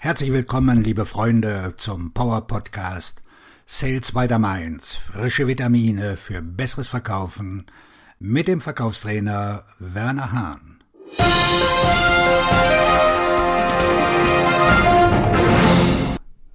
Herzlich 0.00 0.32
willkommen, 0.32 0.84
liebe 0.84 1.06
Freunde, 1.06 1.74
zum 1.76 2.12
Power 2.12 2.46
Podcast 2.46 3.20
Sales 3.66 4.12
by 4.12 4.28
the 4.28 4.38
Mainz. 4.38 4.94
Frische 4.94 5.48
Vitamine 5.48 6.16
für 6.16 6.40
besseres 6.40 6.86
Verkaufen 6.86 7.66
mit 8.20 8.46
dem 8.46 8.60
Verkaufstrainer 8.60 9.64
Werner 9.80 10.30
Hahn. 10.30 10.78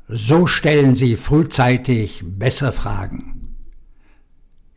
So 0.08 0.48
stellen 0.48 0.96
Sie 0.96 1.18
frühzeitig 1.18 2.24
bessere 2.26 2.72
Fragen. 2.72 3.58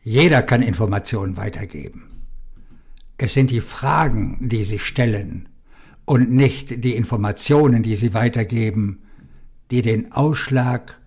Jeder 0.03 0.41
kann 0.41 0.61
Informationen 0.61 1.37
weitergeben. 1.37 2.25
Es 3.17 3.33
sind 3.33 3.49
die 3.49 3.61
Fragen, 3.61 4.49
die 4.49 4.65
Sie 4.65 4.79
stellen, 4.79 5.47
und 6.07 6.31
nicht 6.31 6.85
die 6.85 6.95
Informationen, 6.95 7.83
die 7.83 7.97
sie 7.97 8.13
weitergeben, 8.13 9.01
die 9.71 9.81
den 9.81 10.13
Ausschlag 10.13 11.01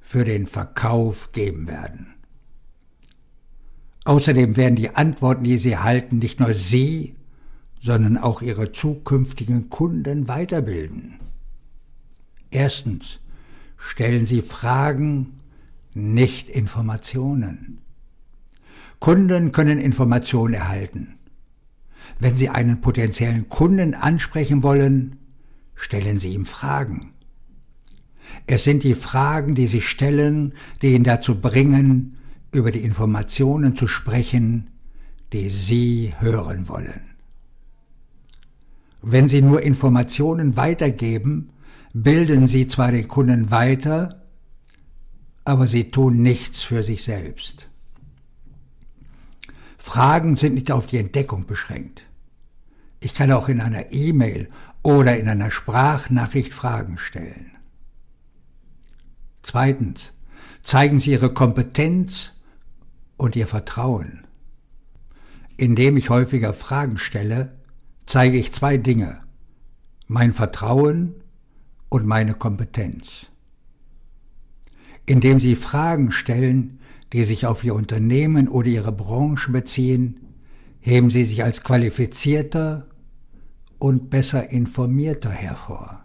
für 0.00 0.24
den 0.24 0.46
Verkauf 0.46 1.30
geben 1.32 1.68
werden. 1.68 2.14
Außerdem 4.06 4.56
werden 4.56 4.76
die 4.76 4.90
Antworten, 4.90 5.44
die 5.44 5.58
sie 5.58 5.72
erhalten, 5.72 6.18
nicht 6.18 6.40
nur 6.40 6.54
sie, 6.54 7.16
sondern 7.82 8.16
auch 8.16 8.40
ihre 8.40 8.72
zukünftigen 8.72 9.68
Kunden 9.68 10.26
weiterbilden. 10.26 11.20
Erstens 12.50 13.20
stellen 13.76 14.24
sie 14.24 14.40
Fragen, 14.40 15.40
nicht 15.92 16.48
Informationen. 16.48 17.82
Kunden 19.00 19.52
können 19.52 19.78
Informationen 19.78 20.54
erhalten. 20.54 21.18
Wenn 22.18 22.36
Sie 22.36 22.48
einen 22.48 22.80
potenziellen 22.80 23.48
Kunden 23.48 23.94
ansprechen 23.94 24.62
wollen, 24.62 25.16
stellen 25.74 26.18
Sie 26.18 26.34
ihm 26.34 26.46
Fragen. 26.46 27.12
Es 28.46 28.64
sind 28.64 28.82
die 28.82 28.94
Fragen, 28.94 29.54
die 29.54 29.66
Sie 29.66 29.82
stellen, 29.82 30.54
die 30.82 30.94
ihn 30.94 31.04
dazu 31.04 31.40
bringen, 31.40 32.16
über 32.52 32.70
die 32.70 32.82
Informationen 32.82 33.76
zu 33.76 33.86
sprechen, 33.86 34.70
die 35.32 35.50
Sie 35.50 36.14
hören 36.18 36.68
wollen. 36.68 37.00
Wenn 39.02 39.28
Sie 39.28 39.42
nur 39.42 39.62
Informationen 39.62 40.56
weitergeben, 40.56 41.50
bilden 41.92 42.48
Sie 42.48 42.66
zwar 42.66 42.92
den 42.92 43.08
Kunden 43.08 43.50
weiter, 43.50 44.22
aber 45.44 45.66
Sie 45.66 45.90
tun 45.90 46.22
nichts 46.22 46.62
für 46.62 46.82
sich 46.82 47.04
selbst. 47.04 47.68
Fragen 49.86 50.34
sind 50.34 50.54
nicht 50.54 50.72
auf 50.72 50.88
die 50.88 50.98
Entdeckung 50.98 51.46
beschränkt. 51.46 52.02
Ich 52.98 53.14
kann 53.14 53.30
auch 53.30 53.48
in 53.48 53.60
einer 53.60 53.92
E-Mail 53.92 54.50
oder 54.82 55.16
in 55.16 55.28
einer 55.28 55.52
Sprachnachricht 55.52 56.52
Fragen 56.52 56.98
stellen. 56.98 57.52
Zweitens, 59.44 60.10
zeigen 60.64 60.98
Sie 60.98 61.12
Ihre 61.12 61.32
Kompetenz 61.32 62.32
und 63.16 63.36
Ihr 63.36 63.46
Vertrauen. 63.46 64.26
Indem 65.56 65.96
ich 65.96 66.10
häufiger 66.10 66.52
Fragen 66.52 66.98
stelle, 66.98 67.56
zeige 68.06 68.38
ich 68.38 68.52
zwei 68.52 68.78
Dinge. 68.78 69.20
Mein 70.08 70.32
Vertrauen 70.32 71.14
und 71.88 72.06
meine 72.06 72.34
Kompetenz. 72.34 73.28
Indem 75.06 75.38
Sie 75.38 75.54
Fragen 75.54 76.10
stellen, 76.10 76.75
die 77.12 77.24
sich 77.24 77.46
auf 77.46 77.64
Ihr 77.64 77.74
Unternehmen 77.74 78.48
oder 78.48 78.68
Ihre 78.68 78.92
Branche 78.92 79.52
beziehen, 79.52 80.20
heben 80.80 81.10
Sie 81.10 81.24
sich 81.24 81.44
als 81.44 81.62
qualifizierter 81.62 82.86
und 83.78 84.10
besser 84.10 84.50
informierter 84.50 85.30
hervor. 85.30 86.04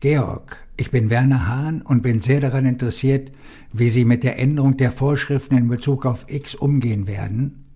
Georg, 0.00 0.68
ich 0.76 0.92
bin 0.92 1.10
Werner 1.10 1.48
Hahn 1.48 1.82
und 1.82 2.02
bin 2.02 2.20
sehr 2.20 2.40
daran 2.40 2.66
interessiert, 2.66 3.32
wie 3.72 3.90
Sie 3.90 4.04
mit 4.04 4.22
der 4.22 4.38
Änderung 4.38 4.76
der 4.76 4.92
Vorschriften 4.92 5.56
in 5.56 5.68
Bezug 5.68 6.06
auf 6.06 6.26
X 6.28 6.54
umgehen 6.54 7.08
werden. 7.08 7.66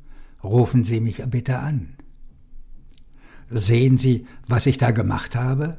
Rufen 0.45 0.85
Sie 0.85 1.01
mich 1.01 1.23
bitte 1.27 1.59
an. 1.59 1.97
Sehen 3.49 3.99
Sie, 3.99 4.27
was 4.47 4.67
ich 4.67 4.79
da 4.79 4.93
gemacht 4.93 5.35
habe? 5.35 5.79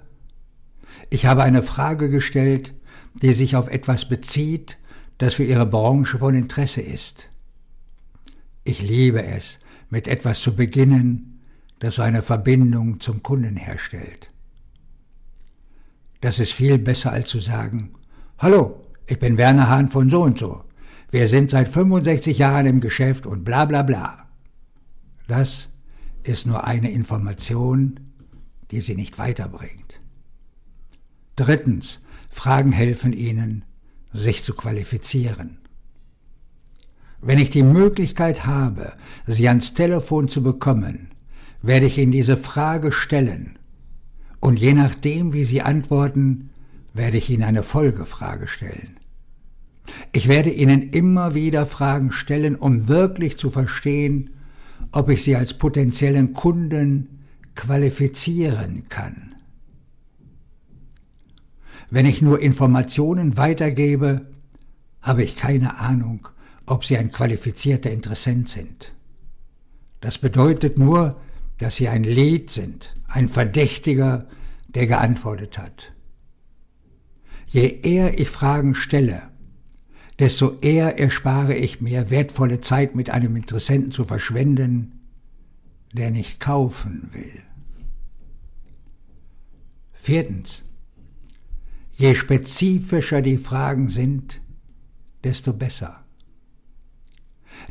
Ich 1.09 1.25
habe 1.25 1.44
eine 1.44 1.63
Frage 1.63 2.09
gestellt, 2.09 2.74
die 3.22 3.34
sich 3.34 3.56
auf 3.56 3.69
etwas 3.69 4.08
bezieht, 4.08 4.78
das 5.24 5.36
für 5.36 5.46
Ihre 5.46 5.66
Branche 5.66 6.18
von 6.20 6.36
Interesse 6.36 6.82
ist. 6.82 7.30
Ich 8.66 8.82
liebe 8.82 9.24
es, 9.24 9.58
mit 9.90 10.10
etwas 10.10 10.42
zu 10.42 10.54
beginnen, 10.54 11.40
das 11.80 11.98
eine 11.98 12.22
Verbindung 12.22 13.00
zum 13.00 13.24
Kunden 13.24 13.56
herstellt. 13.56 14.32
Das 16.20 16.40
ist 16.40 16.52
viel 16.52 16.78
besser 16.78 17.14
als 17.14 17.30
zu 17.30 17.40
sagen, 17.40 17.94
Hallo, 18.38 18.82
ich 19.08 19.18
bin 19.18 19.38
Werner 19.38 19.70
Hahn 19.70 19.88
von 19.88 20.10
so 20.10 20.24
und 20.24 20.40
so. 20.40 20.66
Wir 21.10 21.30
sind 21.30 21.52
seit 21.52 21.70
65 21.70 22.38
Jahren 22.40 22.66
im 22.66 22.82
Geschäft 22.82 23.26
und 23.26 23.46
bla 23.46 23.64
bla 23.64 23.84
bla. 23.84 24.28
Das 25.30 25.70
ist 26.24 26.46
nur 26.46 26.66
eine 26.66 26.92
Information, 26.92 28.12
die 28.72 28.82
sie 28.82 28.96
nicht 28.96 29.18
weiterbringt. 29.18 30.02
Drittens, 31.38 32.02
Fragen 32.30 32.74
helfen 32.74 33.14
ihnen, 33.14 33.64
sich 34.13 34.44
zu 34.44 34.53
qualifizieren. 34.53 35.57
Wenn 37.22 37.40
ich 37.40 37.50
die 37.50 37.63
Möglichkeit 37.63 38.46
habe, 38.46 38.94
sie 39.25 39.47
ans 39.47 39.74
Telefon 39.74 40.28
zu 40.28 40.44
bekommen, 40.44 41.09
werde 41.62 41.85
ich 41.85 41.97
Ihnen 41.97 42.12
diese 42.12 42.38
Frage 42.38 42.91
stellen. 42.91 43.57
Und 44.40 44.59
je 44.59 44.74
nachdem, 44.74 45.31
wie 45.31 45.46
Sie 45.46 45.62
antworten, 45.62 46.50
werde 46.94 47.18
ich 47.18 47.29
Ihnen 47.29 47.44
eine 47.44 47.63
Folgefrage 47.63 48.47
stellen. 48.47 49.00
Ich 50.12 50.28
werde 50.28 50.50
Ihnen 50.50 50.91
immer 50.91 51.34
wieder 51.34 51.66
Fragen 51.66 52.12
stellen, 52.12 52.56
um 52.56 52.90
wirklich 52.90 53.38
zu 53.38 53.51
verstehen, 53.51 54.31
ob 54.91 55.09
ich 55.09 55.24
Sie 55.24 55.35
als 55.35 55.53
potenziellen 55.53 56.34
Kunden 56.34 57.24
qualifizieren 57.56 58.88
kann. 58.90 59.33
Wenn 61.94 62.08
ich 62.08 62.24
nur 62.24 62.40
Informationen 62.40 63.38
weitergebe, 63.38 64.26
habe 65.04 65.24
ich 65.24 65.36
keine 65.36 65.78
Ahnung, 65.78 66.28
ob 66.66 66.86
Sie 66.86 66.98
ein 66.98 67.12
qualifizierter 67.12 67.92
Interessent 67.92 68.50
sind. 68.50 68.94
Das 70.02 70.18
bedeutet 70.18 70.80
nur, 70.80 71.22
dass 71.59 71.76
sie 71.76 71.90
ein 71.90 72.04
Lied 72.04 72.50
sind, 72.50 72.96
ein 73.08 73.28
Verdächtiger, 73.28 74.28
der 74.70 74.88
geantwortet 74.88 75.59
hat. 75.59 75.94
Je 77.46 77.68
eher 77.84 78.20
ich 78.20 78.28
Fragen 78.28 78.74
stelle, 78.74 79.30
desto 80.18 80.58
eher 80.62 80.98
erspare 80.98 81.54
ich 81.54 81.80
mir 81.80 82.10
wertvolle 82.10 82.60
Zeit 82.60 82.96
mit 82.96 83.12
einem 83.12 83.36
Interessenten 83.36 83.92
zu 83.92 84.06
verschwenden, 84.06 85.00
der 85.94 86.10
nicht 86.10 86.40
kaufen 86.40 87.12
will. 87.14 87.44
Viertens. 89.92 90.64
Je 91.96 92.16
spezifischer 92.16 93.22
die 93.22 93.38
Fragen 93.38 93.90
sind, 93.90 94.42
desto 95.24 95.54
besser. 95.54 96.04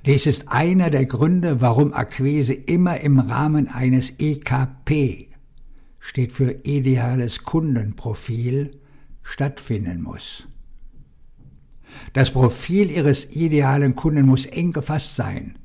Dies 0.07 0.27
ist 0.27 0.49
einer 0.49 0.91
der 0.91 1.07
Gründe, 1.07 1.61
warum 1.61 1.93
Akquise 1.93 2.55
immer 2.55 3.01
im 3.01 3.19
Rahmen 3.19 3.69
eines 3.69 4.13
EKP 4.19 5.29
steht 5.99 6.33
für 6.33 6.53
ideales 6.65 7.43
Kundenprofil 7.43 8.79
stattfinden 9.23 10.03
muss. 10.03 10.47
Das 12.13 12.31
Profil 12.31 12.91
Ihres 12.91 13.31
idealen 13.33 13.95
Kunden 13.95 14.27
muss 14.27 14.47
eng 14.47 14.73
gefasst 14.73 15.17
sein, 15.17 15.59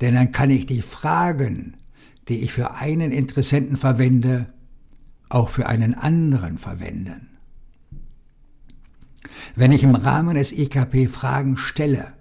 denn 0.00 0.14
dann 0.14 0.30
kann 0.30 0.50
ich 0.50 0.66
die 0.66 0.82
Fragen, 0.82 1.76
die 2.28 2.40
ich 2.40 2.52
für 2.52 2.74
einen 2.74 3.12
Interessenten 3.12 3.76
verwende, 3.76 4.46
auch 5.28 5.48
für 5.48 5.66
einen 5.66 5.94
anderen 5.94 6.56
verwenden. 6.56 7.27
Wenn 9.56 9.72
ich 9.72 9.82
im 9.82 9.94
Rahmen 9.94 10.36
des 10.36 10.52
EKP 10.52 11.08
Fragen 11.08 11.56
stelle, 11.56 12.12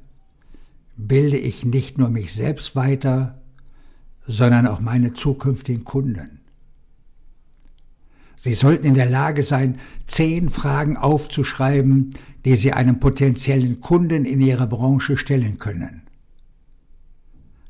bilde 0.97 1.37
ich 1.37 1.63
nicht 1.63 1.97
nur 1.97 2.09
mich 2.09 2.33
selbst 2.33 2.75
weiter, 2.75 3.41
sondern 4.25 4.67
auch 4.67 4.79
meine 4.79 5.13
zukünftigen 5.13 5.83
Kunden. 5.83 6.39
Sie 8.37 8.53
sollten 8.53 8.85
in 8.85 8.93
der 8.93 9.09
Lage 9.09 9.43
sein, 9.43 9.79
zehn 10.05 10.49
Fragen 10.49 10.97
aufzuschreiben, 10.97 12.11
die 12.45 12.55
Sie 12.55 12.73
einem 12.73 12.99
potenziellen 12.99 13.79
Kunden 13.79 14.25
in 14.25 14.41
Ihrer 14.41 14.67
Branche 14.67 15.17
stellen 15.17 15.57
können. 15.57 16.03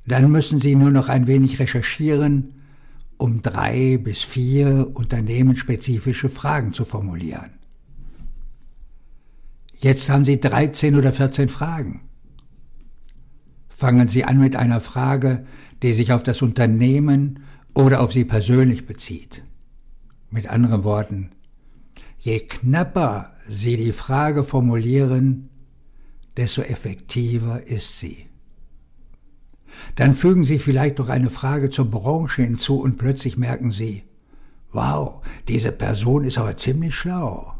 Dann 0.05 0.31
müssen 0.31 0.59
Sie 0.59 0.75
nur 0.75 0.91
noch 0.91 1.09
ein 1.09 1.27
wenig 1.27 1.59
recherchieren, 1.59 2.53
um 3.17 3.41
drei 3.41 3.97
bis 3.97 4.21
vier 4.21 4.91
unternehmensspezifische 4.93 6.29
Fragen 6.29 6.73
zu 6.73 6.85
formulieren. 6.85 7.56
Jetzt 9.79 10.09
haben 10.09 10.25
Sie 10.25 10.39
13 10.39 10.95
oder 10.95 11.13
14 11.13 11.49
Fragen. 11.49 12.01
Fangen 13.69 14.07
Sie 14.07 14.23
an 14.23 14.39
mit 14.39 14.55
einer 14.55 14.79
Frage, 14.79 15.45
die 15.83 15.93
sich 15.93 16.11
auf 16.11 16.23
das 16.23 16.41
Unternehmen 16.41 17.43
oder 17.75 18.01
auf 18.01 18.11
Sie 18.11 18.25
persönlich 18.25 18.87
bezieht. 18.87 19.43
Mit 20.31 20.47
anderen 20.47 20.83
Worten, 20.83 21.31
je 22.17 22.39
knapper 22.39 23.35
Sie 23.47 23.77
die 23.77 23.91
Frage 23.91 24.43
formulieren, 24.43 25.49
desto 26.35 26.61
effektiver 26.61 27.65
ist 27.65 27.99
sie. 27.99 28.25
Dann 29.95 30.13
fügen 30.13 30.43
Sie 30.43 30.59
vielleicht 30.59 30.97
noch 30.97 31.09
eine 31.09 31.29
Frage 31.29 31.69
zur 31.69 31.85
Branche 31.89 32.41
hinzu 32.41 32.79
und 32.79 32.97
plötzlich 32.97 33.37
merken 33.37 33.71
Sie, 33.71 34.03
wow, 34.71 35.21
diese 35.47 35.71
Person 35.71 36.23
ist 36.23 36.37
aber 36.37 36.57
ziemlich 36.57 36.95
schlau. 36.95 37.56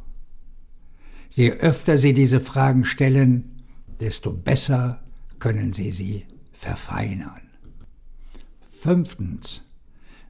Je 1.30 1.52
öfter 1.52 1.98
Sie 1.98 2.14
diese 2.14 2.40
Fragen 2.40 2.86
stellen, 2.86 3.64
desto 4.00 4.32
besser 4.32 5.02
können 5.40 5.74
Sie 5.74 5.92
sie 5.92 6.26
verfeinern. 6.52 7.42
Fünftens. 8.82 9.62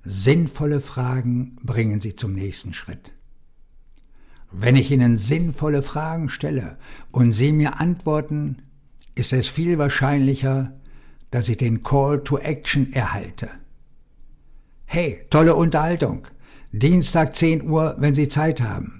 Sinnvolle 0.03 0.79
Fragen 0.79 1.57
bringen 1.63 1.99
Sie 1.99 2.15
zum 2.15 2.33
nächsten 2.33 2.73
Schritt. 2.73 3.11
Wenn 4.51 4.77
ich 4.77 4.91
Ihnen 4.91 5.17
sinnvolle 5.17 5.81
Fragen 5.81 6.29
stelle 6.29 6.77
und 7.11 7.33
Sie 7.33 7.51
mir 7.51 7.79
antworten, 7.79 8.61
ist 9.15 9.33
es 9.33 9.47
viel 9.47 9.77
wahrscheinlicher, 9.77 10.73
dass 11.31 11.49
ich 11.49 11.57
den 11.57 11.81
Call 11.81 12.23
to 12.23 12.37
Action 12.37 12.93
erhalte. 12.93 13.49
Hey, 14.85 15.25
tolle 15.29 15.55
Unterhaltung. 15.55 16.27
Dienstag 16.71 17.35
10 17.35 17.69
Uhr, 17.69 17.95
wenn 17.99 18.15
Sie 18.15 18.29
Zeit 18.29 18.61
haben. 18.61 18.96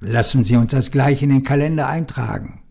Lassen 0.00 0.44
Sie 0.44 0.56
uns 0.56 0.72
das 0.72 0.90
gleich 0.90 1.22
in 1.22 1.30
den 1.30 1.42
Kalender 1.42 1.88
eintragen. 1.88 2.62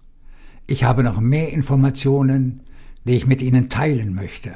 Ich 0.67 0.83
habe 0.83 1.03
noch 1.03 1.19
mehr 1.19 1.51
Informationen, 1.51 2.61
die 3.03 3.13
ich 3.13 3.25
mit 3.25 3.41
Ihnen 3.41 3.69
teilen 3.69 4.13
möchte. 4.13 4.53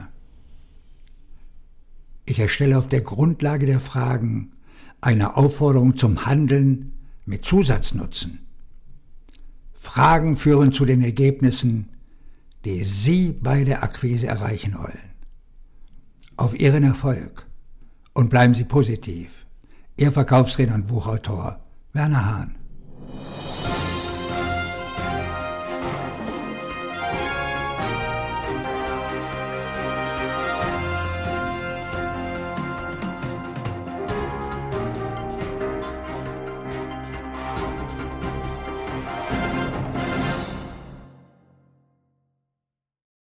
Ich 2.26 2.40
erstelle 2.40 2.78
auf 2.78 2.88
der 2.88 3.02
Grundlage 3.02 3.66
der 3.66 3.80
Fragen 3.80 4.52
eine 5.02 5.36
Aufforderung 5.36 5.98
zum 5.98 6.26
Handeln 6.26 6.94
mit 7.26 7.46
Zusatznutzen. 7.46 8.40
Fragen 9.80 10.36
führen 10.36 10.72
zu 10.72 10.86
den 10.86 11.02
Ergebnissen, 11.02 11.90
die 12.66 12.84
Sie 12.84 13.32
bei 13.32 13.64
der 13.64 13.82
Akquise 13.82 14.28
erreichen 14.28 14.76
wollen. 14.78 15.00
Auf 16.38 16.60
Ihren 16.60 16.84
Erfolg 16.84 17.48
und 18.14 18.30
bleiben 18.30 18.54
Sie 18.54 18.64
positiv. 18.64 19.46
Ihr 19.98 20.12
Verkaufsredner 20.12 20.76
und 20.76 20.88
Buchautor 20.88 21.60
Werner 21.94 22.26
Hahn. 22.26 22.59